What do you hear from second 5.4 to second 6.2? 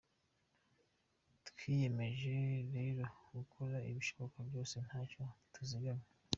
tuzigamye